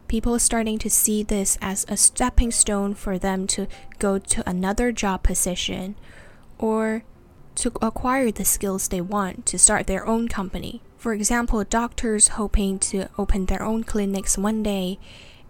people 0.08 0.38
starting 0.38 0.78
to 0.78 0.90
see 0.90 1.22
this 1.22 1.58
as 1.60 1.84
a 1.88 1.96
stepping 1.96 2.50
stone 2.50 2.94
for 2.94 3.18
them 3.18 3.46
to 3.48 3.66
go 3.98 4.18
to 4.18 4.48
another 4.48 4.92
job 4.92 5.22
position 5.22 5.96
or 6.58 7.04
to 7.56 7.72
acquire 7.80 8.30
the 8.30 8.44
skills 8.44 8.88
they 8.88 9.00
want 9.00 9.46
to 9.46 9.58
start 9.58 9.86
their 9.86 10.06
own 10.06 10.28
company. 10.28 10.82
For 10.96 11.12
example, 11.12 11.62
doctors 11.64 12.28
hoping 12.28 12.78
to 12.80 13.08
open 13.18 13.46
their 13.46 13.62
own 13.62 13.84
clinics 13.84 14.36
one 14.36 14.62
day, 14.62 14.98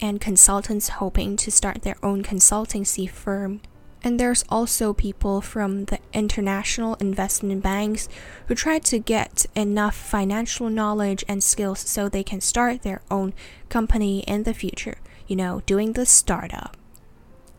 and 0.00 0.20
consultants 0.20 0.90
hoping 0.90 1.36
to 1.36 1.50
start 1.50 1.82
their 1.82 1.96
own 2.02 2.22
consultancy 2.22 3.08
firm 3.08 3.60
and 4.06 4.20
there's 4.20 4.44
also 4.48 4.92
people 4.92 5.40
from 5.40 5.86
the 5.86 5.98
international 6.12 6.94
investment 7.00 7.60
banks 7.60 8.08
who 8.46 8.54
try 8.54 8.78
to 8.78 9.00
get 9.00 9.46
enough 9.56 9.96
financial 9.96 10.70
knowledge 10.70 11.24
and 11.26 11.42
skills 11.42 11.80
so 11.80 12.08
they 12.08 12.22
can 12.22 12.40
start 12.40 12.82
their 12.82 13.02
own 13.10 13.34
company 13.68 14.20
in 14.20 14.44
the 14.44 14.54
future, 14.54 14.98
you 15.26 15.34
know, 15.34 15.60
doing 15.66 15.94
the 15.94 16.06
startup. 16.06 16.76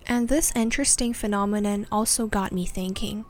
And 0.05 0.29
this 0.29 0.53
interesting 0.55 1.13
phenomenon 1.13 1.85
also 1.91 2.27
got 2.27 2.53
me 2.53 2.65
thinking 2.65 3.25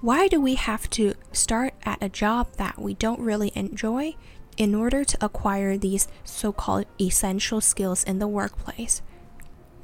why 0.00 0.26
do 0.26 0.40
we 0.40 0.54
have 0.54 0.88
to 0.90 1.12
start 1.32 1.74
at 1.84 2.02
a 2.02 2.08
job 2.08 2.54
that 2.56 2.78
we 2.78 2.94
don't 2.94 3.20
really 3.20 3.52
enjoy 3.54 4.14
in 4.56 4.74
order 4.74 5.04
to 5.04 5.18
acquire 5.22 5.76
these 5.76 6.08
so 6.24 6.52
called 6.52 6.86
essential 6.98 7.60
skills 7.60 8.02
in 8.02 8.18
the 8.18 8.26
workplace? 8.26 9.02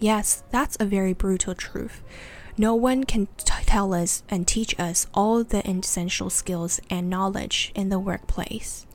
Yes, 0.01 0.43
that's 0.51 0.79
a 0.81 0.87
very 0.87 1.13
brutal 1.13 1.55
truth. 1.55 2.03
No 2.59 2.75
one 2.75 3.05
can 3.05 3.29
tell 3.37 3.95
us 3.95 4.23
and 4.29 4.47
teach 4.47 4.79
us 4.79 5.07
all 5.15 5.43
the 5.43 5.67
essential 5.69 6.29
skills 6.29 6.81
and 6.91 7.09
knowledge 7.09 7.73
in 7.75 7.89
the 7.89 7.99
workplace. 7.99 8.87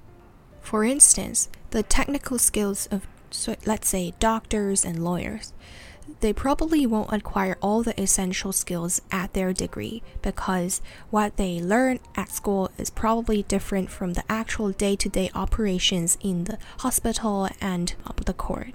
For 0.61 0.83
instance, 0.83 1.49
the 1.71 1.81
technical 1.81 2.37
skills 2.37 2.87
of, 2.87 3.07
so 3.31 3.55
let's 3.65 3.89
say, 3.89 4.13
doctors 4.19 4.85
and 4.85 5.03
lawyers. 5.03 5.53
They 6.19 6.33
probably 6.33 6.85
won't 6.85 7.11
acquire 7.11 7.57
all 7.61 7.83
the 7.83 7.99
essential 8.01 8.51
skills 8.51 9.01
at 9.11 9.33
their 9.33 9.53
degree 9.53 10.01
because 10.21 10.81
what 11.09 11.37
they 11.37 11.59
learn 11.59 11.99
at 12.15 12.31
school 12.31 12.71
is 12.77 12.89
probably 12.89 13.43
different 13.43 13.89
from 13.89 14.13
the 14.13 14.23
actual 14.29 14.71
day 14.71 14.95
to 14.95 15.09
day 15.09 15.29
operations 15.33 16.17
in 16.21 16.45
the 16.45 16.57
hospital 16.79 17.49
and 17.59 17.95
the 18.25 18.33
court. 18.33 18.73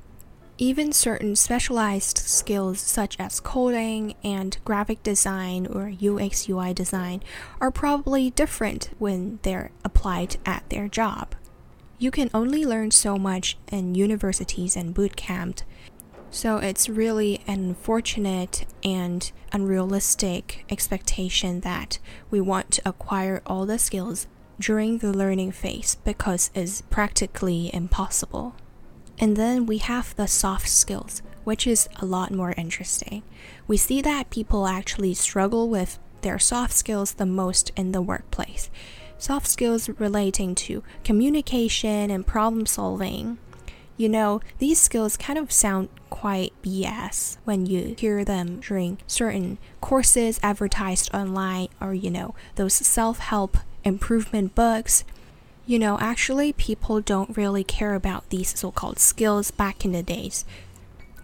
Even 0.59 0.93
certain 0.93 1.35
specialized 1.35 2.19
skills 2.19 2.79
such 2.79 3.17
as 3.19 3.41
coding 3.41 4.15
and 4.23 4.59
graphic 4.65 5.03
design 5.03 5.67
or 5.67 5.91
UX 5.91 6.49
UI 6.49 6.75
design 6.75 7.23
are 7.61 7.71
probably 7.71 8.31
different 8.31 8.91
when 8.99 9.39
they're 9.43 9.71
applied 9.83 10.37
at 10.45 10.69
their 10.69 10.89
job. 10.89 11.35
You 11.99 12.11
can 12.11 12.31
only 12.35 12.67
learn 12.67 12.91
so 12.91 13.17
much 13.17 13.57
in 13.71 13.95
universities 13.95 14.77
and 14.77 14.93
boot 14.93 15.17
camps, 15.17 15.63
so 16.31 16.59
it's 16.59 16.89
really 16.89 17.43
an 17.47 17.61
unfortunate 17.61 18.67
and 18.85 19.33
unrealistic 19.53 20.65
expectation 20.69 21.61
that 21.61 21.99
we 22.31 22.41
want 22.41 22.71
to 22.73 22.89
acquire 22.89 23.43
all 23.47 23.65
the 23.65 23.79
skills 23.79 24.27
during 24.61 24.99
the 24.99 25.13
learning 25.13 25.53
phase 25.53 25.97
because 26.05 26.51
it's 26.55 26.83
practically 26.83 27.71
impossible. 27.75 28.55
And 29.23 29.37
then 29.37 29.67
we 29.67 29.79
have 29.79 30.17
the 30.17 30.27
soft 30.27 30.69
skills, 30.69 31.23
which 31.45 31.65
is 31.65 31.89
a 32.01 32.05
lot 32.05 32.33
more 32.33 32.55
interesting. 32.57 33.23
We 33.69 33.77
see 33.77 34.03
that 34.03 34.31
people 34.31 34.67
actually 34.67 35.15
struggle 35.15 35.69
with 35.69 36.01
their 36.23 36.41
soft 36.41 36.73
skills 36.73 37.13
the 37.13 37.25
most 37.25 37.71
in 37.77 37.93
the 37.93 38.03
workplace. 38.03 38.69
Soft 39.19 39.47
skills 39.47 39.89
relating 39.89 40.57
to 40.57 40.83
communication 41.05 42.11
and 42.11 42.27
problem 42.27 42.67
solving. 42.67 43.39
You 43.97 44.09
know, 44.09 44.41
these 44.59 44.81
skills 44.81 45.17
kind 45.17 45.39
of 45.39 45.53
sound 45.53 45.89
quite 46.11 46.53
BS 46.61 47.37
when 47.45 47.65
you 47.65 47.95
hear 47.97 48.25
them 48.25 48.59
during 48.59 48.99
certain 49.07 49.59
courses 49.81 50.41
advertised 50.43 51.15
online 51.15 51.69
or, 51.81 51.95
you 51.95 52.11
know, 52.11 52.35
those 52.57 52.75
self 52.75 53.21
help 53.21 53.59
improvement 53.85 54.57
books 54.57 55.05
you 55.67 55.79
know, 55.79 55.99
actually, 56.01 56.53
people 56.53 57.01
don't 57.01 57.37
really 57.37 57.65
care 57.65 57.95
about 57.95 58.29
these 58.31 58.59
so 58.59 58.71
called 58.71 58.99
skills 58.99 59.51
back 59.51 59.85
in 59.85 59.93
the 59.93 60.03
days. 60.03 60.45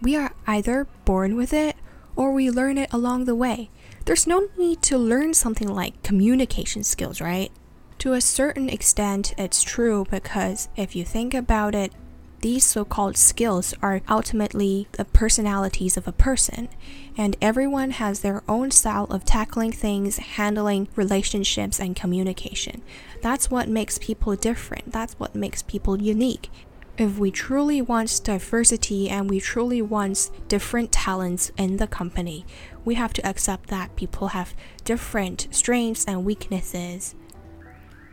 We 0.00 0.16
are 0.16 0.32
either 0.46 0.86
born 1.04 1.36
with 1.36 1.52
it 1.52 1.76
or 2.14 2.32
we 2.32 2.50
learn 2.50 2.78
it 2.78 2.92
along 2.92 3.24
the 3.24 3.34
way. 3.34 3.70
There's 4.04 4.26
no 4.26 4.48
need 4.56 4.80
to 4.82 4.96
learn 4.96 5.34
something 5.34 5.68
like 5.68 6.02
communication 6.02 6.82
skills, 6.82 7.20
right? 7.20 7.50
To 7.98 8.12
a 8.12 8.20
certain 8.20 8.68
extent, 8.68 9.34
it's 9.36 9.62
true 9.62 10.06
because 10.08 10.68
if 10.76 10.94
you 10.94 11.04
think 11.04 11.34
about 11.34 11.74
it, 11.74 11.92
these 12.40 12.64
so 12.64 12.84
called 12.84 13.16
skills 13.16 13.74
are 13.82 14.00
ultimately 14.08 14.86
the 14.92 15.04
personalities 15.04 15.96
of 15.96 16.06
a 16.06 16.12
person, 16.12 16.68
and 17.16 17.36
everyone 17.42 17.90
has 17.92 18.20
their 18.20 18.42
own 18.48 18.70
style 18.70 19.06
of 19.10 19.24
tackling 19.24 19.72
things, 19.72 20.18
handling 20.18 20.88
relationships, 20.94 21.80
and 21.80 21.96
communication. 21.96 22.82
That's 23.22 23.50
what 23.50 23.68
makes 23.68 23.98
people 23.98 24.36
different, 24.36 24.92
that's 24.92 25.14
what 25.14 25.34
makes 25.34 25.62
people 25.62 26.00
unique. 26.00 26.50
If 26.96 27.16
we 27.18 27.30
truly 27.30 27.80
want 27.80 28.20
diversity 28.24 29.08
and 29.08 29.30
we 29.30 29.38
truly 29.38 29.80
want 29.80 30.30
different 30.48 30.90
talents 30.90 31.52
in 31.56 31.76
the 31.76 31.86
company, 31.86 32.44
we 32.84 32.94
have 32.94 33.12
to 33.14 33.26
accept 33.26 33.68
that 33.68 33.94
people 33.94 34.28
have 34.28 34.54
different 34.84 35.46
strengths 35.50 36.04
and 36.06 36.24
weaknesses. 36.24 37.14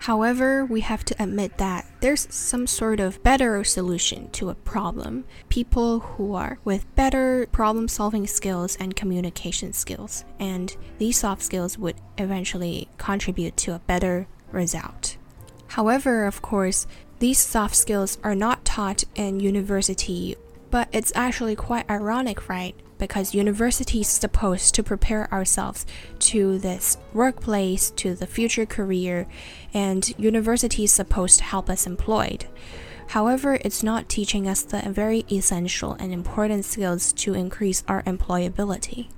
However, 0.05 0.63
we 0.63 0.81
have 0.81 1.03
to 1.05 1.15
admit 1.23 1.57
that 1.57 1.83
there's 1.99 2.27
some 2.29 2.67
sort 2.67 2.99
of 2.99 3.23
better 3.23 3.63
solution 3.63 4.29
to 4.33 4.51
a 4.51 4.53
problem. 4.53 5.25
People 5.49 6.01
who 6.01 6.35
are 6.35 6.59
with 6.63 6.93
better 6.93 7.47
problem 7.51 7.87
solving 7.87 8.27
skills 8.27 8.75
and 8.75 8.95
communication 8.95 9.73
skills, 9.73 10.23
and 10.39 10.77
these 10.99 11.17
soft 11.17 11.41
skills 11.41 11.79
would 11.79 11.95
eventually 12.19 12.87
contribute 12.99 13.57
to 13.57 13.73
a 13.73 13.79
better 13.79 14.27
result. 14.51 15.17
However, 15.69 16.27
of 16.27 16.39
course, 16.39 16.85
these 17.17 17.39
soft 17.39 17.75
skills 17.75 18.19
are 18.23 18.35
not 18.35 18.63
taught 18.63 19.05
in 19.15 19.39
university, 19.39 20.35
but 20.69 20.87
it's 20.91 21.13
actually 21.15 21.55
quite 21.55 21.89
ironic, 21.89 22.47
right? 22.47 22.75
Because 22.97 23.33
university 23.33 24.01
is 24.01 24.07
supposed 24.07 24.75
to 24.75 24.83
prepare 24.83 25.31
ourselves 25.33 25.85
to 26.19 26.57
this 26.59 26.97
workplace, 27.13 27.91
to 27.91 28.15
the 28.15 28.27
future 28.27 28.65
career, 28.65 29.27
and 29.73 30.13
university 30.17 30.85
is 30.85 30.91
supposed 30.91 31.39
to 31.39 31.43
help 31.43 31.69
us 31.69 31.85
employed. 31.85 32.45
However, 33.09 33.59
it's 33.61 33.83
not 33.83 34.09
teaching 34.09 34.47
us 34.47 34.63
the 34.63 34.81
very 34.89 35.25
essential 35.31 35.93
and 35.93 36.11
important 36.11 36.65
skills 36.65 37.13
to 37.13 37.33
increase 37.33 37.83
our 37.87 38.01
employability. 38.03 39.09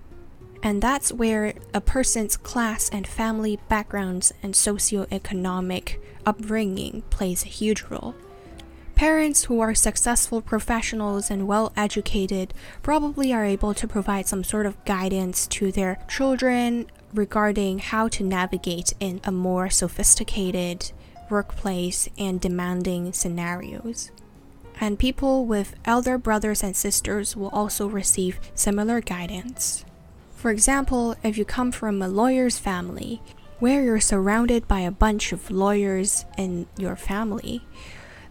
And 0.64 0.82
that's 0.82 1.14
where 1.14 1.54
a 1.74 1.80
person's 1.80 2.36
class 2.36 2.90
and 2.90 3.08
family 3.08 3.60
backgrounds 3.70 4.34
and 4.44 4.54
socioeconomic 4.54 6.00
upbringing 6.26 7.04
plays 7.10 7.46
a 7.46 7.48
huge 7.48 7.84
role. 7.84 8.16
Parents 8.98 9.44
who 9.44 9.60
are 9.60 9.76
successful 9.76 10.42
professionals 10.42 11.30
and 11.30 11.48
well 11.48 11.72
educated 11.78 12.52
probably 12.82 13.32
are 13.32 13.46
able 13.46 13.76
to 13.76 13.88
provide 13.88 14.26
some 14.26 14.44
sort 14.44 14.66
of 14.66 14.84
guidance 14.86 15.46
to 15.48 15.72
their 15.72 16.00
children 16.10 16.88
regarding 17.14 17.78
how 17.78 18.08
to 18.08 18.24
navigate 18.24 18.96
in 19.00 19.22
a 19.24 19.32
more 19.32 19.70
sophisticated 19.70 20.92
workplace 21.30 22.10
and 22.18 22.42
demanding 22.42 23.14
scenarios. 23.14 24.10
And 24.82 24.98
people 24.98 25.46
with 25.46 25.76
elder 25.86 26.18
brothers 26.18 26.64
and 26.64 26.76
sisters 26.76 27.36
will 27.36 27.50
also 27.50 27.86
receive 27.86 28.40
similar 28.56 29.00
guidance. 29.00 29.86
For 30.36 30.50
example, 30.50 31.16
if 31.22 31.38
you 31.38 31.46
come 31.46 31.72
from 31.72 32.02
a 32.02 32.08
lawyer's 32.08 32.58
family, 32.58 33.22
where 33.60 33.84
you're 33.84 34.00
surrounded 34.00 34.68
by 34.68 34.80
a 34.80 34.92
bunch 34.92 35.32
of 35.32 35.52
lawyers 35.52 36.26
in 36.36 36.68
your 36.78 36.96
family, 36.96 37.62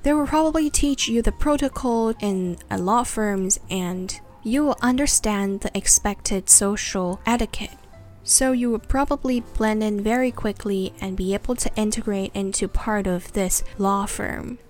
they 0.07 0.13
will 0.13 0.25
probably 0.25 0.71
teach 0.71 1.09
you 1.09 1.21
the 1.21 1.33
protocol 1.33 2.11
in 2.21 2.57
uh, 2.71 2.79
law 2.79 3.03
firms 3.03 3.59
and 3.69 4.21
you 4.45 4.65
will 4.65 4.79
understand 4.81 5.63
the 5.63 5.77
expected 5.77 6.49
social 6.49 7.19
etiquette. 7.27 7.77
So 8.23 8.53
you 8.53 8.71
will 8.71 8.79
probably 8.79 9.41
blend 9.41 9.83
in 9.83 10.01
very 10.01 10.31
quickly 10.31 10.95
and 11.01 11.17
be 11.17 11.35
able 11.35 11.57
to 11.57 11.75
integrate 11.75 12.31
into 12.35 12.69
part 12.69 13.09
of 13.09 13.33
this 13.33 13.65
law 13.79 14.07
firm. 14.07 14.61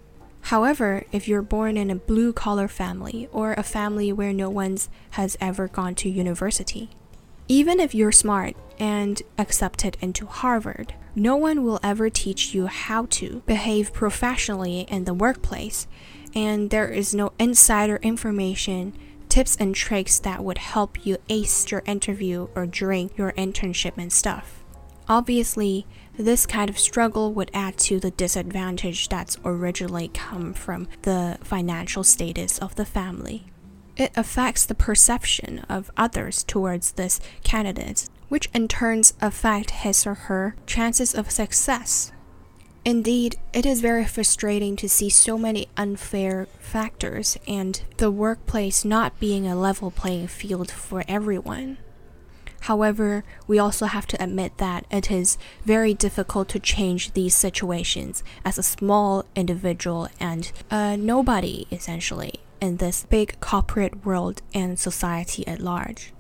However, 0.41 1.05
if 1.13 1.29
you're 1.29 1.43
born 1.43 1.77
in 1.77 1.91
a 1.91 1.97
blue 1.97 2.33
collar 2.33 2.67
family 2.67 3.29
or 3.31 3.53
a 3.53 3.63
family 3.63 4.15
where 4.15 4.33
no 4.33 4.49
one 4.49 4.79
has 5.11 5.37
ever 5.39 5.69
gone 5.69 5.95
to 5.97 6.09
university, 6.09 6.89
even 7.47 7.79
if 7.79 7.95
you're 7.95 8.11
smart 8.11 8.57
and 8.79 9.23
accepted 9.39 9.97
into 10.01 10.27
Harvard, 10.27 10.95
no 11.15 11.37
one 11.37 11.65
will 11.65 11.81
ever 11.83 12.11
teach 12.11 12.55
you 12.55 12.67
how 12.67 13.07
to 13.07 13.43
behave 13.47 13.93
professionally 13.93 14.81
in 14.89 15.05
the 15.05 15.15
workplace, 15.15 15.87
and 16.35 16.71
there 16.71 16.89
is 16.89 17.15
no 17.15 17.33
insider 17.39 17.97
information, 18.03 18.93
tips, 19.29 19.57
and 19.57 19.75
tricks 19.75 20.19
that 20.19 20.45
would 20.45 20.59
help 20.59 21.07
you 21.07 21.17
ace 21.29 21.71
your 21.71 21.83
interview 21.87 22.49
or 22.55 22.67
during 22.67 23.11
your 23.17 23.33
internship 23.33 23.93
and 23.97 24.13
stuff. 24.13 24.63
Obviously, 25.09 25.87
this 26.19 26.47
kind 26.47 26.69
of 26.69 26.79
struggle 26.79 27.33
would 27.33 27.51
add 27.55 27.77
to 27.79 28.01
the 28.01 28.11
disadvantage 28.11 29.09
that's 29.09 29.39
originally 29.45 30.09
come 30.09 30.53
from 30.53 30.89
the 31.03 31.39
financial 31.43 32.03
status 32.03 32.59
of 32.59 32.75
the 32.75 32.85
family. 32.85 33.47
It 33.97 34.13
affects 34.17 34.67
the 34.67 34.75
perception 34.75 35.61
of 35.69 35.91
others 35.97 36.43
towards 36.45 36.93
this 36.93 37.21
candidate, 37.45 38.09
which 38.29 38.49
in 38.55 38.69
turn 38.69 39.03
affect 39.21 39.71
his 39.71 40.07
or 40.07 40.15
her 40.15 40.57
chances 40.67 41.15
of 41.15 41.31
success. 41.31 42.13
Indeed, 42.85 43.37
it 43.53 43.67
is 43.67 43.81
very 43.81 44.05
frustrating 44.05 44.77
to 44.77 44.89
see 44.89 45.11
so 45.11 45.37
many 45.37 45.69
unfair 45.77 46.47
factors 46.61 47.37
and 47.49 47.83
the 47.97 48.11
workplace 48.11 48.85
not 48.85 49.19
being 49.19 49.47
a 49.47 49.57
level 49.57 49.91
playing 49.91 50.29
field 50.29 50.71
for 50.71 51.03
everyone. 51.09 51.79
However, 52.61 53.25
we 53.47 53.59
also 53.59 53.87
have 53.87 54.07
to 54.09 54.23
admit 54.23 54.59
that 54.59 54.87
it 54.91 55.11
is 55.11 55.37
very 55.65 55.95
difficult 55.95 56.49
to 56.51 56.59
change 56.59 57.13
these 57.13 57.35
situations 57.35 58.25
as 58.45 58.59
a 58.59 58.63
small 58.63 59.25
individual 59.35 60.09
and 60.19 60.51
a 60.71 60.97
nobody, 60.97 61.67
essentially 61.71 62.41
in 62.61 62.79
this 62.79 63.07
big 63.09 63.39
corporate 63.41 64.05
world 64.05 64.43
and 64.55 64.79
society 64.79 65.47
at 65.47 65.61
large. 65.61 66.13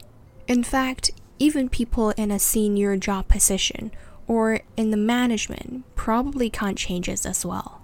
In 0.46 0.62
fact, 0.62 1.10
even 1.38 1.68
people 1.68 2.10
in 2.10 2.30
a 2.30 2.38
senior 2.38 2.96
job 2.96 3.28
position 3.28 3.90
or 4.26 4.60
in 4.76 4.90
the 4.90 4.96
management 4.96 5.84
probably 5.94 6.50
can't 6.50 6.78
change 6.78 7.08
it 7.08 7.24
as 7.24 7.44
well. 7.44 7.82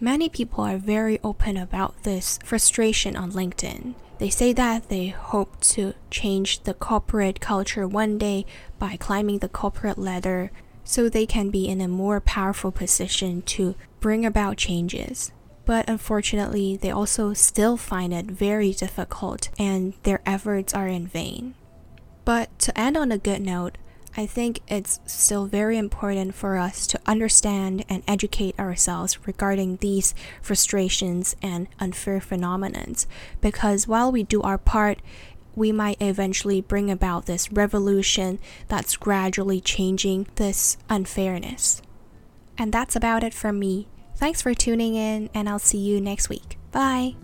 Many 0.00 0.28
people 0.28 0.64
are 0.64 0.78
very 0.78 1.18
open 1.22 1.56
about 1.56 2.02
this 2.02 2.38
frustration 2.44 3.16
on 3.16 3.32
LinkedIn. 3.32 3.94
They 4.18 4.30
say 4.30 4.52
that 4.52 4.88
they 4.88 5.08
hope 5.08 5.60
to 5.60 5.94
change 6.10 6.62
the 6.62 6.74
corporate 6.74 7.40
culture 7.40 7.86
one 7.86 8.18
day 8.18 8.46
by 8.78 8.96
climbing 8.96 9.38
the 9.38 9.48
corporate 9.48 9.98
ladder 9.98 10.50
so 10.84 11.08
they 11.08 11.26
can 11.26 11.50
be 11.50 11.68
in 11.68 11.80
a 11.80 11.88
more 11.88 12.20
powerful 12.20 12.72
position 12.72 13.42
to 13.42 13.74
bring 14.00 14.26
about 14.26 14.56
changes 14.56 15.32
but 15.64 15.88
unfortunately, 15.88 16.76
they 16.76 16.90
also 16.90 17.32
still 17.32 17.76
find 17.76 18.12
it 18.12 18.26
very 18.26 18.72
difficult 18.72 19.48
and 19.58 19.94
their 20.02 20.20
efforts 20.26 20.74
are 20.74 20.88
in 20.88 21.06
vain. 21.06 21.54
But 22.24 22.56
to 22.60 22.78
end 22.78 22.96
on 22.96 23.10
a 23.10 23.18
good 23.18 23.40
note, 23.40 23.78
I 24.16 24.26
think 24.26 24.60
it's 24.68 25.00
still 25.06 25.46
very 25.46 25.78
important 25.78 26.34
for 26.34 26.58
us 26.58 26.86
to 26.88 27.00
understand 27.06 27.84
and 27.88 28.02
educate 28.06 28.58
ourselves 28.58 29.26
regarding 29.26 29.76
these 29.76 30.14
frustrations 30.42 31.34
and 31.40 31.66
unfair 31.80 32.20
phenomena 32.20 32.94
because 33.40 33.88
while 33.88 34.12
we 34.12 34.22
do 34.22 34.42
our 34.42 34.58
part, 34.58 35.00
we 35.54 35.72
might 35.72 36.00
eventually 36.00 36.60
bring 36.60 36.90
about 36.90 37.26
this 37.26 37.52
revolution 37.52 38.38
that's 38.68 38.96
gradually 38.96 39.60
changing 39.60 40.26
this 40.36 40.76
unfairness. 40.88 41.82
And 42.58 42.72
that's 42.72 42.96
about 42.96 43.24
it 43.24 43.34
from 43.34 43.58
me. 43.58 43.88
Thanks 44.16 44.42
for 44.42 44.54
tuning 44.54 44.94
in, 44.94 45.30
and 45.34 45.48
I'll 45.48 45.58
see 45.58 45.78
you 45.78 46.00
next 46.00 46.28
week. 46.28 46.58
Bye! 46.70 47.16